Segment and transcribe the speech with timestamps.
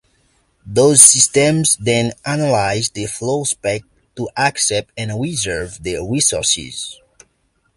[0.65, 3.83] Those systems then analyse the "flowspec"
[4.15, 6.99] to accept and reserve the resources.